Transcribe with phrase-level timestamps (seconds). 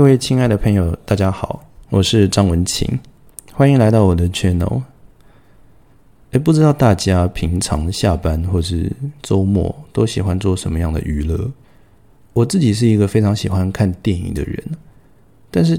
[0.00, 2.88] 各位亲爱的朋友，大家好，我是张文琴，
[3.52, 4.80] 欢迎来到我的 channel。
[6.30, 8.90] 哎，不知道大家平常下班或是
[9.20, 11.50] 周末都喜欢做什么样的娱乐？
[12.32, 14.64] 我自己是一个非常喜欢看电影的人，
[15.50, 15.78] 但是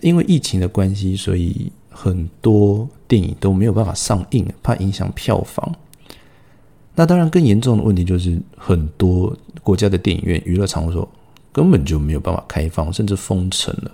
[0.00, 5.72] 因为疫情的关系，所以很多电影都没有办法上映，怕影响票房。
[6.96, 9.32] 那当然，更严重的问题就是很多
[9.62, 11.08] 国家的电影院、娱乐场所
[11.54, 13.90] 根本就没有办法开放，甚至封城了。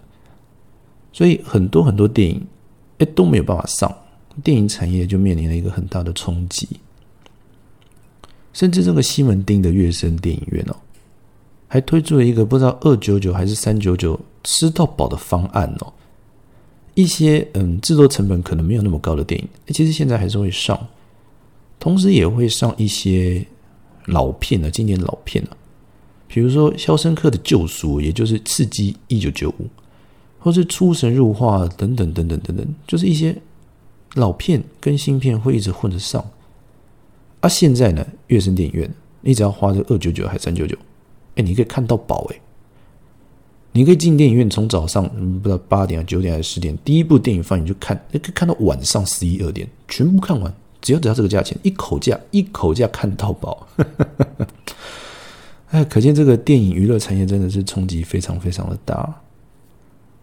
[1.12, 2.44] 所以很多很多电影
[2.98, 3.94] 哎都没有办法上，
[4.42, 6.66] 电影产业就面临了一个很大的冲击。
[8.54, 10.76] 甚至这个西门町的乐升电影院哦，
[11.68, 15.92] 还推出了一个不知道二九九还是三九九吃到饱的方案哦。
[16.94, 20.78] 一些嗯制作成本可能没有那么高的电影，其实现在还是会上。
[21.78, 23.46] 同时也会上一些
[24.06, 25.56] 老片的经典老片啊，
[26.32, 29.64] 比如说《肖申克的救赎》，也就是《刺激一九九五》，
[30.38, 33.36] 或是《出神入化》等等等等等等，就是一些
[34.14, 36.24] 老片跟新片会一直混着上。
[37.40, 40.76] 啊，现在呢，乐声电影院，你只要花这二九九还三九九，
[41.34, 42.40] 哎，你可以看到宝哎！
[43.72, 45.08] 你可以进电影院，从早上
[45.40, 50.54] 不知道八点啊、九点还是十点，第一部电影放你就看，可以看到晚上十一二点，全部看完。
[50.80, 53.66] 只要只要这个价钱，一口价一口价看到饱，
[55.70, 59.22] 哎，可见这个电影娱乐产业真的是冲击非常非常的大。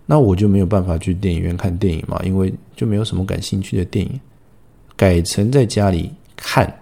[0.06, 4.20] 那我就没有办法去电影院看电影嘛，因为就没有什么感兴趣的电影，
[4.96, 6.74] 改成在家里看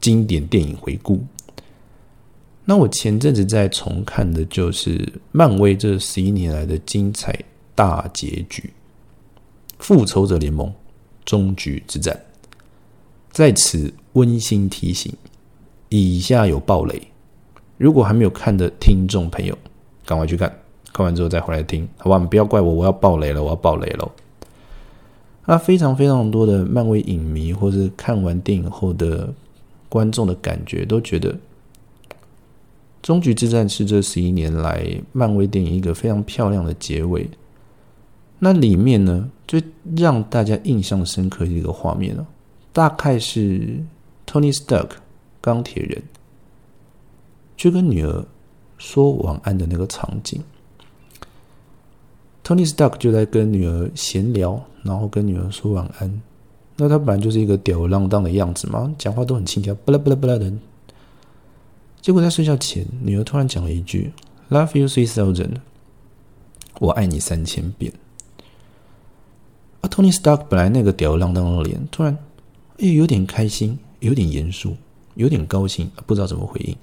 [0.00, 1.20] 经典电影回顾。
[2.64, 7.36] 那我前阵子在重看的就是漫威这十一年来的精彩
[7.74, 8.70] 大结局——
[9.78, 10.72] 复仇者联盟
[11.24, 12.20] 终局之战。
[13.32, 15.12] 在此温馨提醒：
[15.88, 17.00] 以下有暴雷，
[17.78, 19.56] 如果还没有看的听众朋友，
[20.04, 20.52] 赶快去看，
[20.92, 22.18] 看完之后再回来听，好吧？
[22.18, 24.10] 不要怪我，我要暴雷了，我要暴雷了。
[25.46, 29.32] 那非常非常多的漫威影迷，或是看完电影后的
[29.88, 31.32] 观众的感觉，都觉得
[33.00, 37.26] 《终局之战》是这十一年来漫威电影一个非常漂亮的结尾。
[38.40, 39.62] 那里面呢，最
[39.96, 42.26] 让大家印象深刻的一个画面呢？
[42.72, 43.82] 大概是
[44.26, 44.90] Tony Stark
[45.40, 46.02] 钢铁人
[47.58, 48.24] 去跟女儿
[48.78, 50.42] 说晚安的那个场景。
[52.42, 56.22] Tony Stark 就在跟女儿闲聊，然后跟女儿说晚安。
[56.76, 60.50] 那他本来就是一个吊儿郎当的样子嘛，讲话都很轻佻，巴拉巴拉巴拉的。
[62.00, 64.12] 结果在睡觉前，女儿突然讲了一句
[64.48, 65.56] “Love you three thousand”，
[66.78, 67.92] 我爱你三千遍。
[69.80, 72.16] 而 Tony Stark 本来那个吊儿郎当的脸，突然。
[72.78, 74.76] 又有点开心，有点严肃，
[75.16, 76.76] 有点高兴，不知道怎么回应。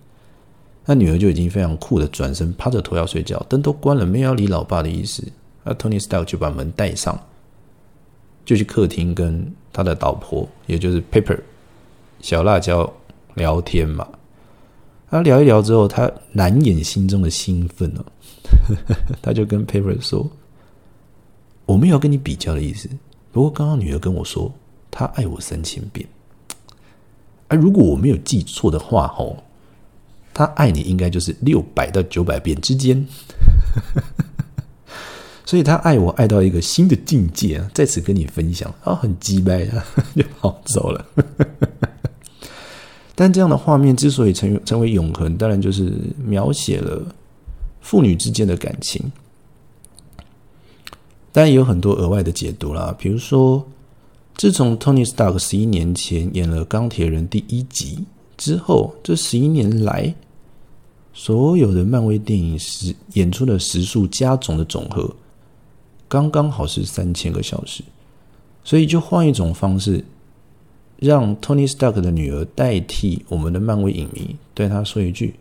[0.85, 5.23] 那女儿就已经非常酷的转身，趴着头要睡觉，灯都关了，没有要理老爸的意思。
[5.63, 7.19] 那 Tony Stark 就把门带上，
[8.45, 11.39] 就去客厅跟他的老婆，也就是 Pepper
[12.21, 12.91] 小辣椒
[13.33, 14.07] 聊天嘛。
[15.09, 18.05] 他聊一聊之后，他难掩心中的兴奋哦，
[19.21, 20.29] 他就跟 Pepper 说
[21.65, 22.89] ：“我没有跟你比较的意思，
[23.31, 24.51] 不过刚刚女儿跟我说。”
[24.97, 26.07] 她爱我三千遍，
[27.49, 29.43] 而如果我没有记错的话，吼，
[30.35, 33.07] 他爱你应该就是六百到九百遍之间，
[35.45, 37.71] 所以他爱我爱到一个新的境界啊！
[37.73, 41.05] 在此跟你分享啊，很鸡掰啊， 就跑走了。
[43.15, 47.01] 但这样的画面之所以成成为永恒，当然就是描写了
[47.79, 49.01] 父女之间的感情。
[51.31, 53.65] 当然也有很多额外的解读啦，比如说。
[54.37, 58.03] 自从 Tony Stark 十一年前演了《钢铁人》第一集
[58.37, 60.13] 之后，这十一年来，
[61.13, 65.15] 所有的漫威电影时演出的时数加总的总和，
[66.07, 67.83] 刚刚好是三千个小时。
[68.63, 70.03] 所以就换一种方式，
[70.97, 75.35] 让 Tony Stark 的女儿代替我们的漫威影迷，对他说一句：“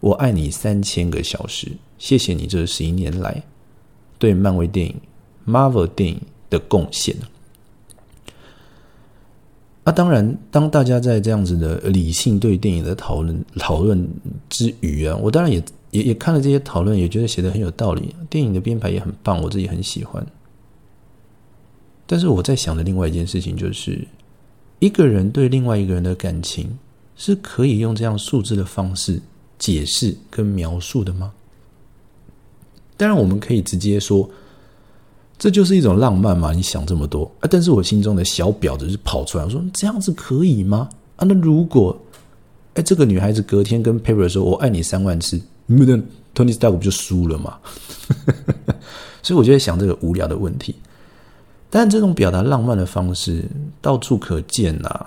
[0.00, 3.42] 我爱你三千个小时，谢谢你这十一年来
[4.18, 4.94] 对漫威电影、
[5.46, 6.20] Marvel 电影
[6.50, 7.16] 的贡献。”
[9.86, 14.08] 那当然，当大家在这样子的理性对电影的讨论讨论
[14.48, 20.26] 之余啊，我当然也也也看了这些讨论，也觉得写的很有道理，电影的编排也很棒，我自己很喜欢。
[22.06, 24.08] 但是我在想的另外一件事情就是，
[24.78, 26.78] 一个人对另外一个人的感情
[27.14, 29.20] 是可以用这样数字的方式
[29.58, 31.30] 解释跟描述的吗？
[32.96, 34.26] 当然，我们可以直接说。
[35.38, 36.52] 这就是一种浪漫嘛？
[36.52, 37.48] 你想这么多啊？
[37.50, 40.88] 但是我心中的小婊子就跑出来，我说这样子可以吗？
[41.16, 41.96] 啊，那如果
[42.74, 46.02] 哎，这个女孩子隔天跟 Paper 说“我爱你三万次”，你不能
[46.34, 47.56] Tony Stark 不就输了嘛？
[49.22, 50.74] 所以我就在想这个无聊的问题。
[51.70, 53.44] 但这种表达浪漫的方式
[53.80, 55.06] 到处可见呐。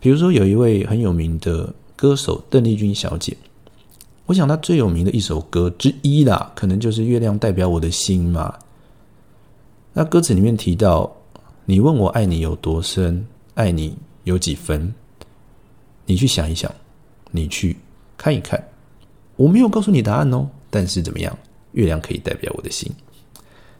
[0.00, 3.36] 比如说，有一位很有名的歌手邓丽君小姐，
[4.26, 8.52] 我想她最有名的一首歌之一啦，可能就是《月亮代表我的心》嘛。
[9.92, 11.14] 那歌词里面提到
[11.66, 14.92] ：“你问我爱你有多深，爱你有几分？
[16.06, 16.72] 你去想一想，
[17.30, 17.76] 你去
[18.16, 18.62] 看一看。
[19.36, 21.36] 我没有告诉你答案哦，但是怎么样？
[21.72, 22.90] 月亮可以代表我的心。”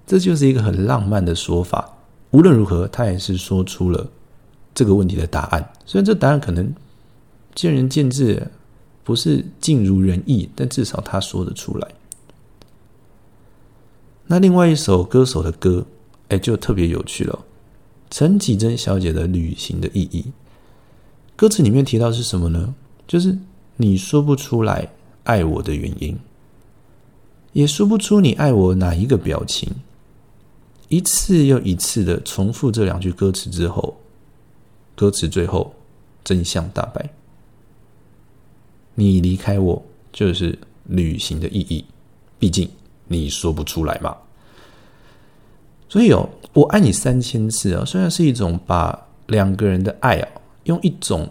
[0.07, 1.89] 这就是一个很浪漫的说法。
[2.33, 4.07] 无论如何，他也是说出了
[4.75, 5.73] 这个问题的答案。
[5.87, 6.75] 虽然这答案可能
[7.55, 8.47] 见仁见智，
[9.05, 11.89] 不是尽如人意，但至少他说得出来。
[14.27, 15.85] 那另外一首歌手的歌，
[16.33, 17.39] 哎，就特别有趣了。
[18.09, 20.23] 陈绮贞小姐的《旅行的意义》，
[21.37, 22.75] 歌词里面提到是什么呢？
[23.07, 23.37] 就是
[23.77, 24.89] 你说不出来
[25.25, 26.19] 爱我的原因，
[27.53, 29.71] 也说不出你爱我哪一个表情。
[30.89, 33.99] 一次又一次的重复这两句歌词之后，
[34.97, 35.75] 歌词最后
[36.25, 37.11] 真相大白。
[38.95, 39.83] 你离开我
[40.15, 41.85] 就是旅行的意义，
[42.39, 42.67] 毕竟
[43.07, 44.17] 你说不出来嘛。
[45.93, 50.29] 所以哦，我爱你三千次啊，虽然是一种把两个人的爱啊，
[50.65, 51.29] 用一种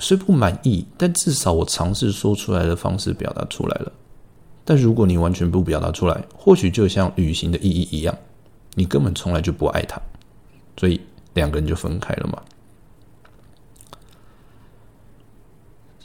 [0.00, 3.92] 虽不满意，但至少我尝试说出来的方式表达出来了。
[4.64, 8.12] 但如果你完全不表达出来，或许就像旅行的意义一样。
[8.74, 10.02] 你根本从来就不爱他，
[10.76, 11.00] 所以
[11.34, 12.42] 两个人就分开了嘛。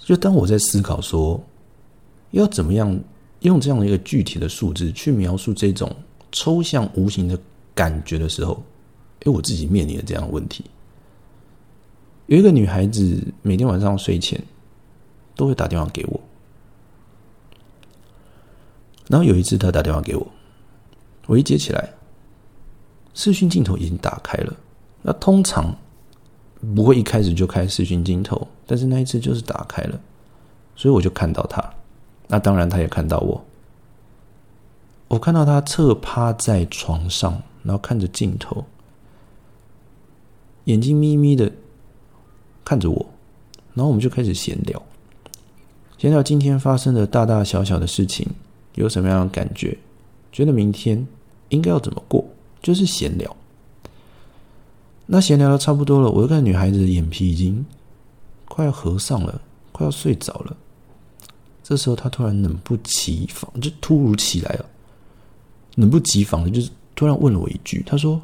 [0.03, 1.43] 就当我在思考说，
[2.29, 2.95] 要怎么样
[3.39, 5.91] 用这样的一个具体的数字去描述这种
[6.33, 7.39] 抽象无形的
[7.73, 8.61] 感觉的时候，
[9.21, 10.65] 哎，我自己面临了这样的问题。
[12.25, 14.37] 有一个女孩子每天晚上睡前
[15.35, 16.19] 都会打电话给我，
[19.07, 20.27] 然后有一次她打电话给我，
[21.27, 21.89] 我一接起来。
[23.13, 24.55] 视讯镜头已经打开了，
[25.03, 25.75] 那通常
[26.73, 30.01] 不会一开始就开视讯镜头，但是那一次就是打开了，
[30.75, 31.63] 所以我就看到她，
[32.27, 33.39] 那当然她也看到我，
[35.07, 38.65] 我看到他侧趴在床上，然后看着镜头，
[40.65, 41.51] 眼睛眯眯的
[42.65, 43.05] 看着我，
[43.73, 44.81] 然后我们就开始闲聊，
[45.97, 48.27] 闲聊今天发生的大大小小的事情，
[48.75, 49.77] 有什么样的感觉，
[50.31, 51.07] 觉得明天
[51.49, 52.25] 应该要怎么过。
[52.61, 53.35] 就是闲聊，
[55.05, 57.65] 那闲聊的差不多了，我就看女孩子的眼皮已经
[58.45, 59.41] 快要合上了，
[59.73, 60.55] 快要睡着了。
[61.61, 64.65] 这时候她突然冷不其防，就突如其来了，
[65.75, 68.21] 冷不及防的，就是突然问了我一句：“他说，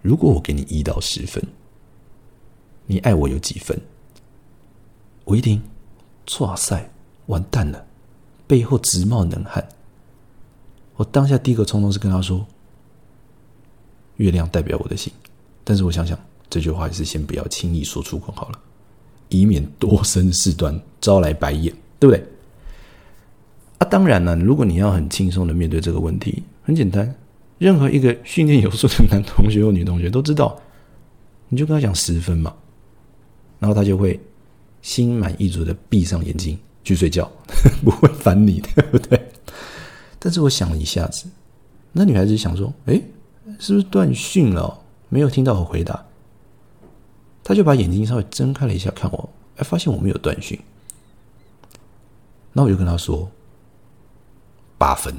[0.00, 1.42] 如果我给你一到十分，
[2.86, 3.78] 你爱我有几分？”
[5.24, 5.62] 我一听，
[6.40, 6.90] 哇塞，
[7.26, 7.86] 完蛋了，
[8.46, 9.68] 背后直冒冷汗。
[10.96, 12.46] 我当下第一个冲动是跟他说
[14.16, 15.12] ：“月亮代表我的心。”
[15.64, 16.18] 但是我想想，
[16.48, 18.58] 这句话还是先不要轻易说出口好了，
[19.28, 21.70] 以免多生事端，招来白眼，
[22.00, 22.26] 对不对？
[23.78, 27.14] 啊，当然了，如果你要很轻松的面对这个问题，很简单，
[27.58, 30.60] 任何一个训练有素的男同学或女同学都知道，
[31.48, 32.54] 你就跟他讲十分嘛，
[33.58, 34.18] 然后他就会
[34.82, 37.30] 心满意足的闭上眼睛去睡觉，
[37.84, 39.20] 不会烦你，对不对？
[40.18, 41.26] 但是我想了一下子，
[41.92, 43.00] 那女孩子想说：“哎，
[43.60, 44.76] 是不是断讯了？
[45.08, 46.04] 没有听到我回答。”
[47.44, 50.58] 她就把眼睛稍微睁开了一下，看我，哎，发现我没有断讯。
[52.52, 53.30] 那我就跟她说
[54.78, 55.14] ：“八分。”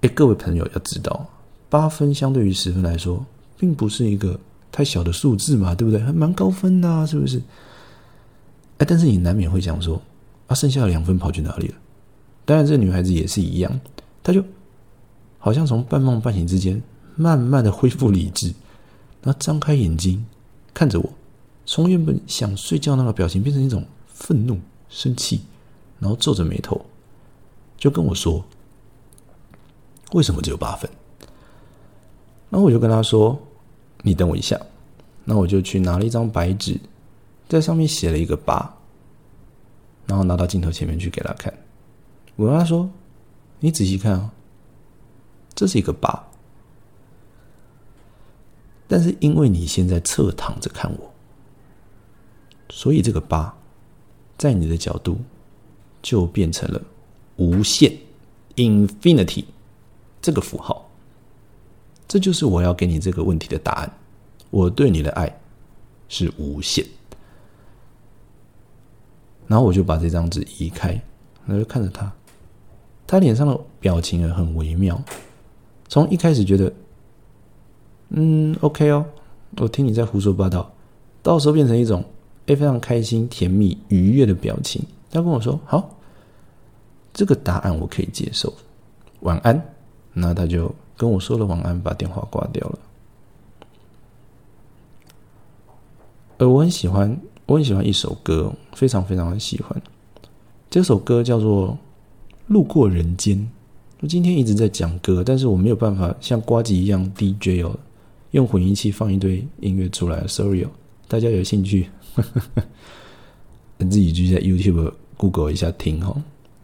[0.00, 1.26] 哎，各位朋友要知道，
[1.68, 3.22] 八分相对于十分来说，
[3.58, 4.40] 并不是一个
[4.72, 6.00] 太小的数字嘛，对不对？
[6.00, 7.38] 还蛮高分的，是不是？
[8.78, 10.00] 哎，但是你难免会讲说
[10.48, 11.74] ：“啊，剩下的两分跑去哪里了？”
[12.46, 13.78] 当然，这个女孩子也是一样，
[14.22, 14.42] 她就
[15.38, 16.82] 好像从半梦半醒之间，
[17.16, 18.46] 慢慢的恢复理智，
[19.22, 20.24] 然后张开眼睛
[20.72, 21.12] 看着我，
[21.66, 25.42] 从原本想睡觉那个表情变成一种愤怒、生气，
[25.98, 26.82] 然后皱着眉头，
[27.80, 28.44] 就跟我说
[30.14, 30.88] ：“为什么只有八分？”
[32.50, 33.36] 然后我就跟他说
[34.02, 34.60] ：“你等我一下。”
[35.24, 36.78] 那我就去拿了一张白纸，
[37.48, 38.74] 在上面写了一个八，
[40.06, 41.52] 然后拿到镜头前面去给他看。
[42.36, 42.90] 我跟他说
[43.60, 44.32] ：“你仔细看啊，
[45.54, 46.26] 这是一个八，
[48.88, 51.12] 但是因为你现在侧躺着看我，
[52.70, 53.54] 所以这个八
[54.36, 55.20] 在你的角度
[56.02, 56.82] 就变成了
[57.40, 57.90] 无限
[58.54, 59.44] （infinity）
[60.20, 60.86] 这个符号。
[62.06, 63.90] 这就是我要给你这个问题的答案。
[64.50, 65.40] 我对你的爱
[66.08, 66.84] 是无限。”
[69.48, 70.90] 然后我就把这张纸移开，
[71.44, 72.12] 然后就看着他，
[73.04, 75.02] 他脸上的表情很微妙，
[75.88, 76.72] 从一开始觉得，
[78.10, 79.04] 嗯，OK 哦，
[79.56, 80.72] 我听你在胡说八道，
[81.20, 82.04] 到时候变成一种
[82.46, 84.80] 哎非常开心、甜蜜、愉悦的表情。
[85.10, 85.98] 他跟我说：“好，
[87.20, 88.50] 这个答案我可以接受，
[89.20, 89.62] 晚安。”
[90.14, 92.78] 那他就跟我说了晚安，把电话挂掉了。
[96.38, 99.82] 而我很喜欢，我很喜欢一首歌，非常非常的喜欢。
[100.70, 101.72] 这首歌叫做
[102.46, 103.36] 《路过人间》。
[104.00, 107.78] 我今天一直在讲歌，但是我没有办法像瓜吉一样 DJ 哦，
[108.30, 110.26] 用混音器放一堆音乐出来。
[110.26, 110.70] Sorry 哦，
[111.06, 111.90] 大家有兴趣，
[113.78, 116.16] 自己就在 YouTube、Google 一下听哦。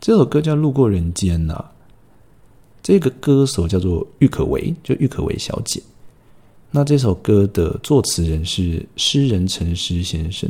[0.06, 1.64] 这首歌叫《路过人间》呐。
[2.80, 5.82] 这个歌手叫做郁可唯，就郁可唯小姐。
[6.70, 10.48] 那这首歌的作词人是诗人陈诗先生。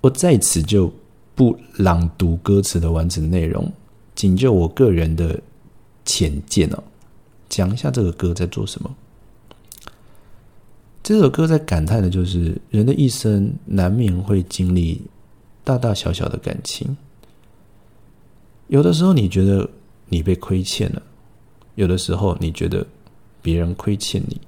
[0.00, 0.92] 我在此就
[1.36, 3.72] 不朗读歌词的完整内容，
[4.16, 5.40] 仅就我个人的
[6.04, 6.82] 浅见哦，
[7.48, 8.92] 讲一下这个歌在做什么。
[11.00, 15.00] 这首歌在感叹的就是人的一生难免会经历
[15.62, 16.96] 大大小小的感情，
[18.70, 19.68] 有的时候你觉得
[20.08, 21.02] 你被亏欠了，
[21.74, 22.86] 有的时候你觉得
[23.42, 24.40] 别人亏欠你。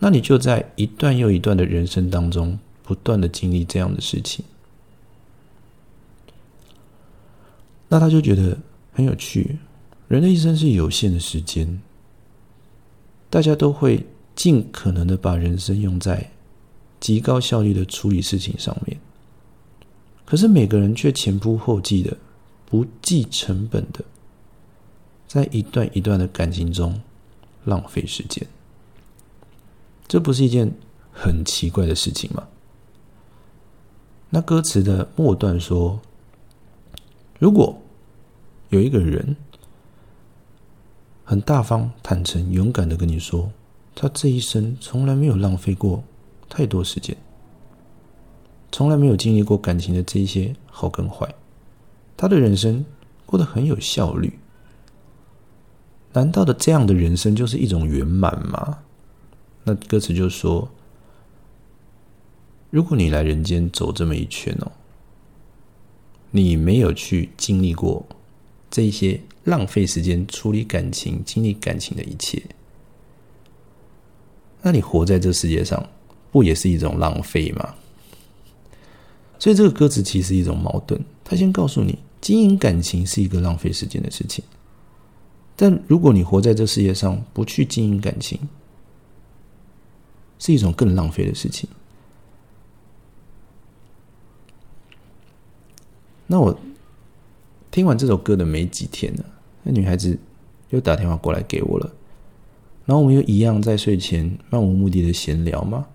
[0.00, 4.44] 那你就在一段又一段的人生当中，不断的经历这样的事情。
[7.88, 8.58] 那他就觉得
[8.92, 9.56] 很有趣。
[10.08, 11.80] 人的一生是有限的时间，
[13.30, 16.28] 大家都会尽可能的把人生用在
[16.98, 18.98] 极高效率的处理事情上面。
[20.24, 22.16] 可是每个人却前仆后继的、
[22.72, 24.02] 不计成本的，
[25.28, 26.98] 在一段一段的感情中
[27.66, 28.48] 浪费时间。
[30.08, 30.72] 这不是一件
[31.12, 32.48] 很奇怪的事情吗？
[34.30, 36.00] 那歌词的末段说
[37.38, 37.78] ：“如果
[38.70, 39.36] 有一个人
[41.24, 43.52] 很大方、坦诚、勇敢的跟你说，
[43.94, 46.02] 他这一生从来没有浪费过
[46.48, 47.14] 太多时间，
[48.70, 51.34] 从来没有经历过感情的这些好跟坏，
[52.22, 52.84] 他的人生
[53.26, 54.38] 过得很有效率，
[56.12, 58.78] 难道的这样的人生就是一种圆满吗？”
[59.64, 60.70] 那歌词就说
[62.70, 64.70] ：“如果你来人间走这么一圈哦，
[66.30, 68.06] 你没有去经历过
[68.70, 72.40] 这些浪费时间处理感情、经历感情的一切，
[74.62, 75.88] 那你活在这世界上，
[76.30, 77.74] 不也是一种浪费吗？”
[79.40, 81.04] 所以这个歌词其实一种矛盾。
[81.24, 84.42] 他先告诉你，经营感情是一个浪费时间的事情，
[85.56, 88.38] 但如果你活在这世界上，不去经营感情，
[90.38, 91.68] 是一种更浪费的事情。
[96.28, 96.56] 那我
[97.70, 99.24] 听完这首歌的没几天呢，
[99.64, 100.16] 那女孩子
[100.70, 101.92] 又打电话过来给我了，
[102.86, 105.86] 然后我们又一样在睡前漫无目的的闲聊嘛，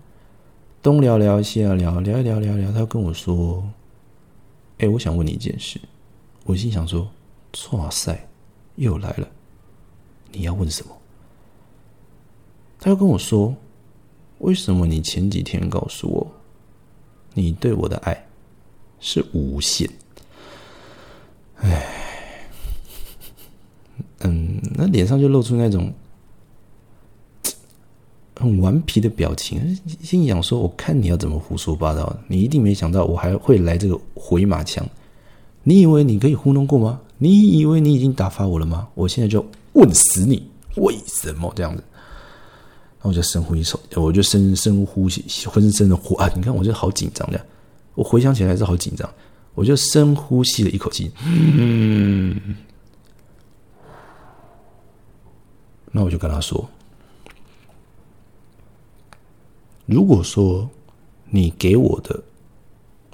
[0.82, 3.66] 东聊聊西聊聊，聊一聊聊聊，她跟我说
[4.78, 5.80] ：“哎，我想问你一件事。”
[6.48, 7.06] 我心想说
[7.72, 8.26] ：“哇塞，
[8.76, 9.28] 又来了，
[10.32, 10.96] 你要问什么？”
[12.80, 13.54] 他又跟我说。
[14.38, 16.24] 为什么你前几天告诉我，
[17.34, 18.28] 你对我的爱
[19.00, 19.90] 是无限？
[21.56, 22.48] 哎，
[24.20, 25.92] 嗯，那脸上就露出那种
[28.36, 34.88] 很顽皮的表情，心想说：“我看你要怎么胡说八道，你一定没想到我还会来这个回马枪。
[35.68, 36.98] 你以为你可以糊弄过吗？
[37.18, 38.88] 你以为你已经打发我了吗？
[38.94, 39.44] 我现在就
[39.74, 41.84] 问死你，为什么这样子？”
[42.96, 46.26] 然后我就深呼一口，我就深深呼吸，浑身的呼啊！
[46.34, 47.44] 你看，我就好紧张的。
[47.94, 49.06] 我回想起来是好紧张，
[49.54, 51.12] 我就深呼吸了一口气。
[51.26, 52.56] 嗯，
[55.92, 56.66] 那我就跟他说
[59.84, 60.66] ：“如果说
[61.28, 62.18] 你给我的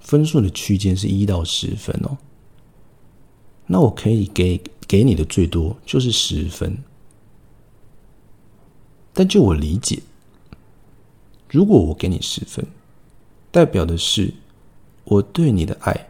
[0.01, 2.17] 分数的区间是一到十分哦，
[3.67, 6.77] 那我可以给给你的最多就是十分。”
[9.17, 10.03] 但就我理解，
[11.49, 12.67] 如果我给你十分，
[13.53, 14.35] 代表的是
[15.05, 16.09] 我对你的爱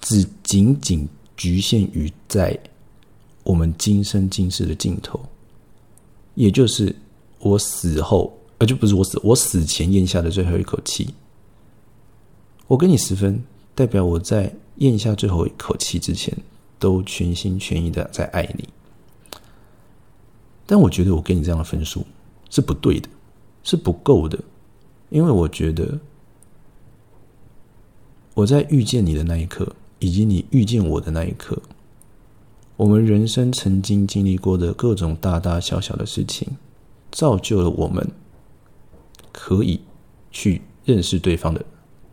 [0.00, 2.58] 只仅仅局限于在
[3.44, 5.20] 我们今生今世的尽头，
[6.34, 6.94] 也就是
[7.38, 11.14] 我死后，呃，就不是我死，我死前咽下的最后一口气。
[12.66, 13.40] 我给你十分，
[13.74, 16.36] 代表我在咽下最后一口气之前，
[16.78, 18.68] 都全心全意的在爱你。
[20.66, 22.06] 但我觉得我给你这样的分数
[22.48, 23.08] 是不对的，
[23.62, 24.38] 是不够的，
[25.08, 25.98] 因为我觉得
[28.34, 31.60] 我在遇见你的那一刻，以及你遇见我的那一刻，
[32.76, 36.56] 我们人生曾经经历过的各种大大小小的事情，
[37.10, 38.08] 造就了我们
[39.32, 39.80] 可以
[40.30, 41.64] 去认识对方的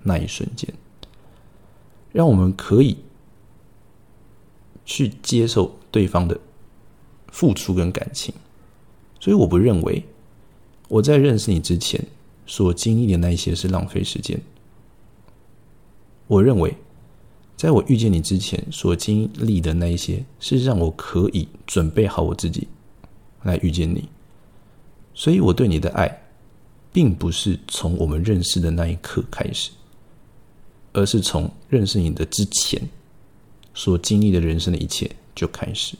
[0.04, 0.74] 那一瞬间，
[2.18, 2.98] 让我们可以
[4.84, 6.36] 去接受对方的
[7.28, 8.34] 付出跟感情。
[9.20, 10.04] 所以，我不认为
[10.88, 12.04] 我在认识你之前
[12.48, 14.42] 所经历的那一些是浪费时间。
[16.26, 16.76] 我认为，
[17.56, 22.68] 在我遇见你之前所经历的那一些，是让我可以准备好我自己
[23.44, 24.10] 来遇见你。
[25.14, 26.24] 所以，我对你的爱，
[26.92, 29.70] 并不是从我们认识的那一刻开始，
[30.98, 32.82] 而是从认识你的之前
[33.76, 35.96] 所经历的人生的一切就开始。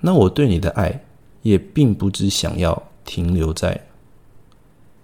[0.00, 1.04] 那我对你的爱，
[1.42, 3.78] 也并不只想要停留在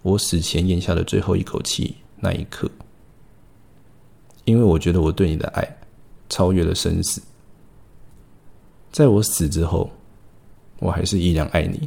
[0.01, 2.71] 我死前咽下的最后一口气那一刻。
[4.47, 5.77] 因为我觉得我对你的爱
[6.31, 7.21] 超越了生死，
[8.91, 9.91] 在我死之后，
[10.79, 11.87] 我还是依然爱你。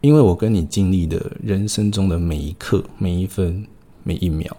[0.00, 3.66] 因为我跟你经历的人生中的每一刻、每一分、
[4.04, 4.56] 每一秒，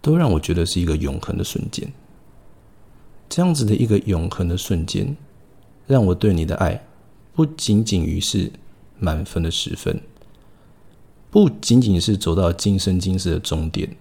[0.00, 1.92] 都让我觉得是一个永恒的瞬间。
[3.28, 5.16] 这样子的一个永恒的瞬间，
[5.86, 6.84] 让我对你的爱
[7.32, 8.50] 不仅仅于是
[8.98, 10.00] 满分的十分。
[11.30, 13.96] 不仅仅是走到今生今世的终点，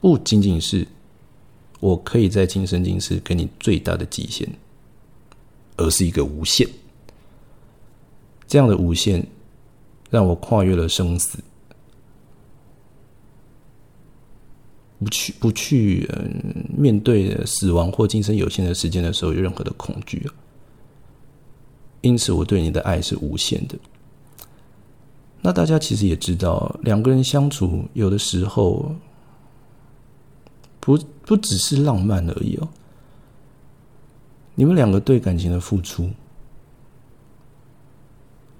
[0.00, 0.88] 不仅仅是
[1.78, 4.48] 我可以在今生今世给你最大的极限，
[5.76, 6.66] 而是一个无限。
[8.46, 9.26] 这样的无限，
[10.10, 11.38] 让我跨越了生死，
[14.98, 20.26] 不去不去嗯面对死亡或今生有限的时间的时候有任何的恐惧
[22.02, 23.76] 因此，我对你的爱是无限的。
[25.42, 28.94] 那大家其实也知道，两个人相处有的时候
[30.78, 32.68] 不不只是浪漫而已哦。
[34.54, 36.10] 你们两个对感情的付出，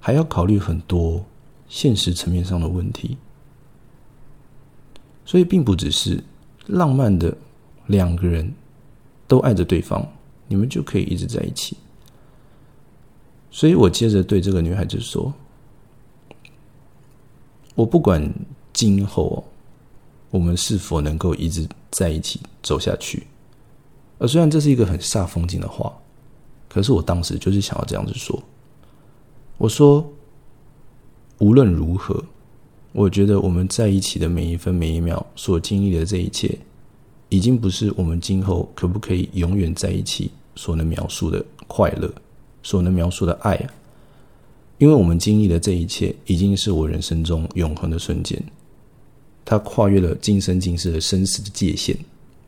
[0.07, 1.21] 还要考虑很多
[1.66, 3.19] 现实层面上的问题，
[5.25, 6.23] 所以并不只是
[6.69, 7.37] 浪漫的
[7.87, 8.55] 两个人
[9.27, 10.07] 都爱着对方，
[10.47, 11.77] 你们就可以一直在一起。
[13.51, 15.35] 所以我接着对这个女孩子说。
[17.75, 18.33] 我不管
[18.73, 19.45] 今后
[20.31, 23.27] 我们是否能够一直在一起走下去，
[24.19, 25.92] 呃虽然这是一个很煞风景的话，
[26.69, 28.40] 可是我当时就是想要这样子说。
[29.59, 30.07] 我说，
[31.38, 32.23] 无论如何，
[32.92, 36.59] 我觉得我们在一起的每一分每一秒所经历的这一切，
[37.31, 42.12] 已经不是我们今后可不可以永远在一起所能描述的快乐，
[42.62, 43.71] 所能描述的爱啊。
[44.77, 48.38] 因为我们经历的这一切，已经是我人生中永恒的瞬间，
[49.42, 51.97] 它跨越了今生今世的生死的界限，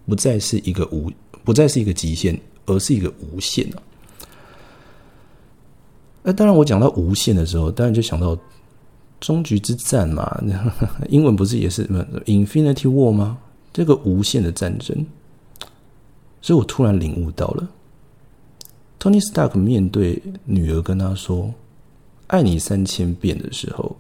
[0.05, 1.11] 不再是一个无，
[1.43, 3.83] 不再是一个极限，而是一个无限啊！
[6.29, 8.37] 那当然，我讲到无限的时候，当然就想到
[9.19, 10.39] 终局之战嘛，
[11.09, 11.87] 英文不是也是
[12.27, 13.39] “Infinity War” 吗？
[13.73, 15.07] 这个无限的战争，
[16.43, 17.67] 所以我突然领悟到了
[19.01, 21.55] ，Tony Stark 面对女儿跟他说。
[22.27, 23.97] 爱你三千遍的时候，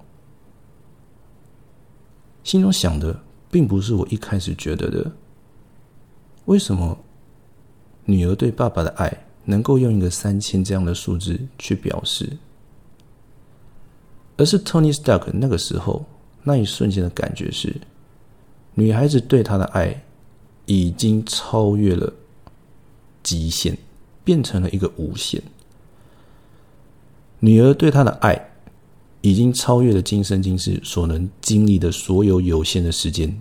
[2.44, 3.18] 心中想的
[3.50, 5.10] 并不是我一开始觉得的。
[6.44, 6.98] 为什么
[8.04, 9.10] 女儿对爸爸的爱
[9.48, 12.36] 能够用一个三千这样的数字去表示？
[14.36, 16.04] 而是 Tony Stark 那个时候
[16.42, 17.74] 那一瞬间的感觉是，
[18.74, 20.04] 女孩子对他的爱
[20.66, 22.12] 已经超越了
[23.22, 23.76] 极限，
[24.22, 25.42] 变成了一个无限。
[27.40, 28.50] 女儿对他的爱，
[29.22, 33.34] 已经超越了今生今世所能经历的所有有限的时间，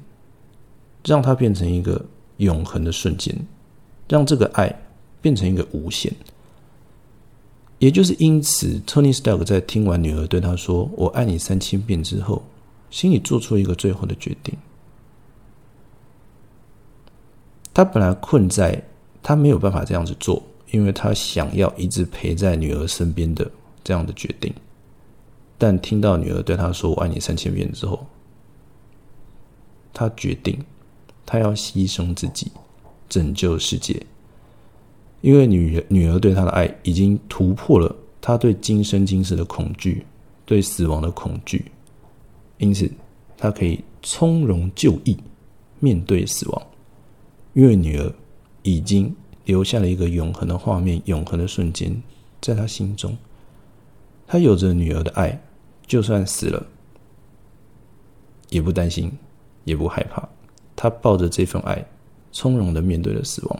[1.03, 2.03] 让它变成一个
[2.37, 3.35] 永恒的瞬间，
[4.07, 4.73] 让这个爱
[5.21, 6.13] 变成一个无限。
[7.79, 12.43] 也就是因此，Tony Stark 在听完女儿对他说“我爱你三千遍”之后，
[12.89, 14.55] 心里做出一个最后的决定。
[17.73, 18.83] 他本来困在
[19.21, 23.49] 他没有办法这样子做，因为他想要一直陪在女儿身边的。
[23.83, 24.53] 这样的决定，
[25.57, 28.05] 但听到女儿对他说“我爱你三千遍”之后，
[29.93, 30.61] 他决定
[31.25, 32.51] 他要牺牲自己，
[33.07, 34.05] 拯救世界。
[35.21, 40.05] 因为女女儿对他的爱已经突破了他对今生今世的恐惧，
[40.45, 41.71] 对死亡的恐惧，
[42.57, 42.89] 因此
[43.37, 45.17] 他可以从容就义
[45.79, 46.61] 面对死亡。
[47.53, 48.13] 因为女儿
[48.61, 52.01] 已经留下了一个永恒的画面，永恒的瞬间，
[52.39, 53.17] 在他心中。
[54.27, 55.41] 他有着女儿的爱，
[55.87, 56.67] 就算死了，
[58.49, 59.11] 也不担心，
[59.63, 60.27] 也不害怕，
[60.75, 61.83] 他抱着这份爱，
[62.31, 63.59] 从容的面对了死亡。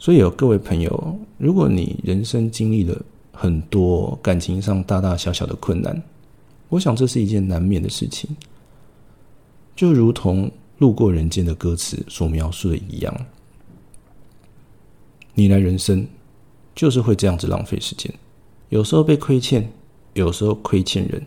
[0.00, 2.96] 所以，有各位朋友，如果你人生经历了
[3.32, 6.00] 很多感情上大大小小的困难，
[6.68, 8.30] 我想这是一件难免的事情。
[9.74, 13.26] 就如同路过人间的歌词所描述的一样，
[15.34, 16.06] 你来人生
[16.76, 18.14] 就是会这样子浪费时间，
[18.68, 19.68] 有时候被亏欠，
[20.14, 21.26] 有时候亏欠人，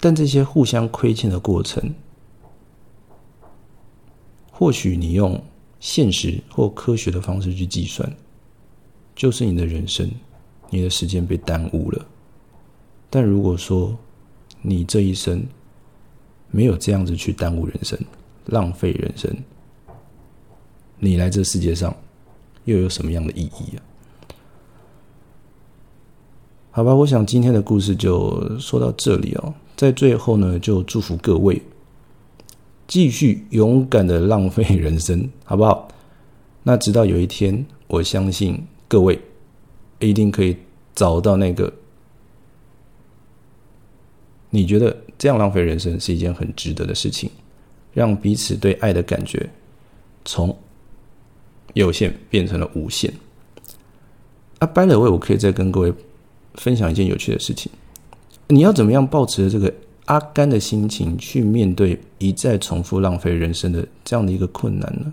[0.00, 1.94] 但这些互相亏欠的过程，
[4.50, 5.38] 或许你用。
[5.82, 8.08] 现实或科学的方式去计算，
[9.16, 10.08] 就是你的人生，
[10.70, 12.06] 你的时间被耽误了。
[13.10, 13.98] 但如果说
[14.60, 15.44] 你这一生
[16.52, 17.98] 没有这样子去耽误人生、
[18.46, 19.36] 浪费人生，
[21.00, 21.92] 你来这世界上
[22.64, 23.82] 又有什么样的意义啊？
[26.70, 29.52] 好吧，我想今天的故事就说到这里哦。
[29.74, 31.60] 在最后呢，就祝福各位。
[32.92, 35.88] 继续勇敢的浪费人生，好不好？
[36.62, 39.18] 那直到有一天，我相信各位
[39.98, 40.54] 一定可以
[40.94, 41.72] 找到那个
[44.50, 47.30] 你觉得这样浪费人生是一件很值得的事情，
[47.94, 49.48] 让彼此对爱的感觉
[50.26, 50.54] 从
[51.72, 53.10] 有限变成了无限。
[54.58, 55.94] 啊，by the way，我可以再跟各位
[56.56, 57.72] 分享一件有趣的事情，
[58.48, 59.72] 你要怎么样保持这个？
[60.12, 65.10] 阿甘的心情去面对一再重复浪费人生的这样的一个困难呢？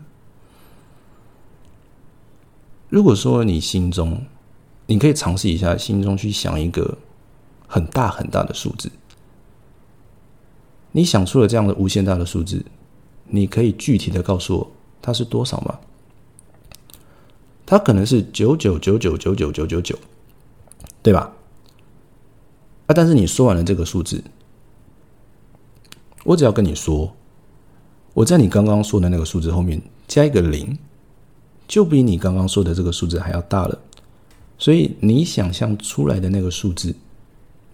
[2.90, 4.22] 如果说你心中，
[4.88, 6.98] 你可以尝试一下，心中去想一个
[7.66, 8.92] 很大很大的数字，
[10.92, 12.66] 你想出了这样的无限大的数字，
[13.24, 15.80] 你可以具体的告诉我它是多少吗？
[17.66, 19.98] 它可能是九九九九九九九九九，
[21.02, 21.32] 对吧？
[22.88, 24.22] 啊，但是你说完了这个数字。
[26.30, 27.12] 我只要跟你说，
[28.14, 30.78] 我在你刚刚说的那个数字后面加一个零，
[31.68, 33.76] 就比你刚刚说的这个数字还要大了。
[34.60, 36.96] 所以你想象出来的那个数字，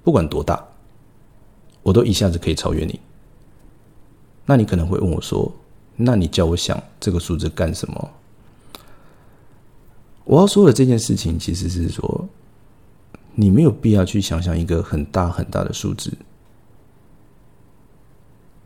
[0.06, 0.66] 不管多大，
[1.84, 2.98] 我都一下子可以超越你。
[4.46, 5.52] 那你可能会问我说
[5.98, 8.10] ：“那你叫我想这个数字干什么？”
[10.24, 12.26] 我要说的这件事情，其实是说，
[13.34, 16.14] 你没有必要去想象一个很大很大的数字。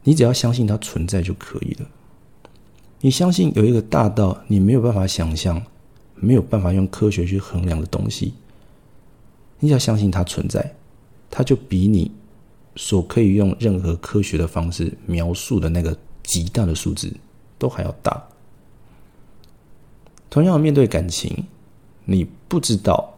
[0.09, 1.87] 你只要相信它存在就可以了。
[2.99, 5.63] 你相信有一个大到你没有办法想象、
[6.15, 8.33] 没有办法用科学去衡量的东西，
[9.59, 10.73] 你只要相信它存在，
[11.29, 12.11] 它就比你
[12.75, 17.13] 所可以用任何科学的方式描述的那个极大的数字
[17.59, 18.19] 都还要大。
[20.27, 21.45] 同样面对感情，
[22.05, 23.13] 你不知道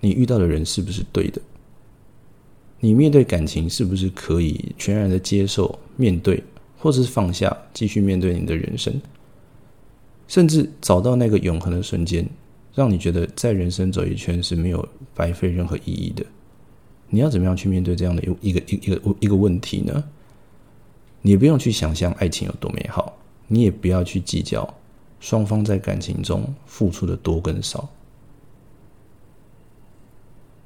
[0.00, 1.40] 你遇到的人是不是对的。
[2.80, 6.42] 你面对感情是不是可以全然的接受、面对，
[6.78, 9.00] 或者是放下，继续面对你的人生，
[10.28, 12.28] 甚至找到那个永恒的瞬间，
[12.74, 16.24] 让你觉得在人生走一圈是没有白费任何意义的？
[17.08, 20.04] 你要怎么样去面对这样的一个一一个一个问题呢？
[21.20, 24.72] 你不用去想象爱情有多美好，你也不要去计较
[25.18, 27.88] 双方在感情中付出的多跟少，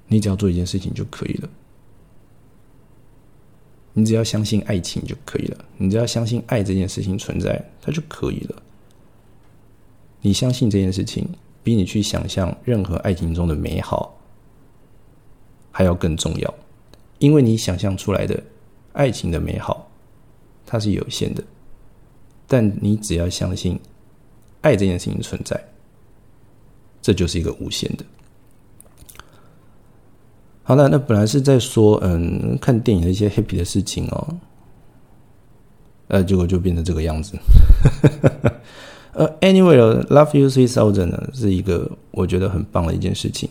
[0.08, 1.48] 你只要做一件事情就可以了。
[3.94, 8.62] 你只要相信爱情就可以了，你只要相信爱这件事情存在，它就可以了。
[10.20, 11.28] 你相信这件事情，
[11.62, 14.18] 比你去想象任何爱情中的美好
[15.70, 16.54] 还要更重要，
[17.18, 18.42] 因为你想象出来的
[18.92, 19.90] 爱情的美好，
[20.64, 21.44] 它是有限的，
[22.46, 23.78] 但你只要相信
[24.62, 25.62] 爱这件事情存在，
[27.02, 28.04] 这就是一个无限的。
[30.64, 34.28] 好了，那本来是在说，嗯，看电影的一些 happy 的事情哦，
[36.08, 37.36] 呃，结果就变成这个样子。
[39.12, 43.50] 呃，Anyway，Love You Three Thousand 呢，是一个我觉得很棒的一件事情，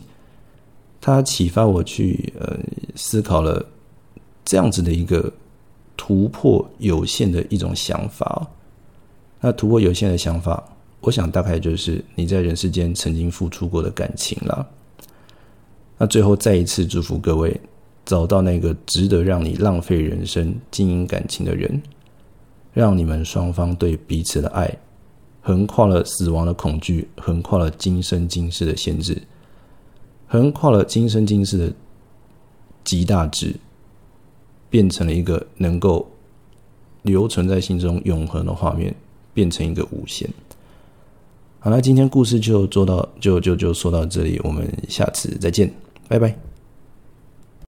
[1.00, 2.58] 它启发我去呃
[2.96, 3.64] 思考了
[4.46, 5.32] 这样子的一个
[5.98, 8.48] 突破有限的一种想法。
[9.42, 10.64] 那突破有限的想法，
[11.02, 14.68] 我想大概就是你在人世间曾经付出过的感情了。
[16.02, 17.62] 那最后再一次祝福各位，
[18.06, 21.80] 找到那个值得让你浪费人生、经营感情的人，
[22.74, 24.76] 让你们双方对彼此的爱，
[25.42, 29.16] 横跨了死亡的恐惧，横跨了今生今世的限制，
[30.26, 31.72] 横跨了今生今世的
[32.84, 33.54] 极大值，
[34.72, 36.10] 变成了一个能够
[37.04, 38.92] 留存在心中永恒的画面，
[39.36, 40.28] 变成一个无限。
[41.60, 45.72] 好了，今天故事就做到，就就就说到这里，我们下次再见。
[46.12, 46.51] 拜拜。